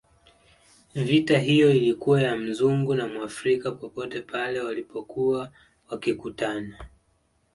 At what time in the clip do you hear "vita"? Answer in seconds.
0.95-1.39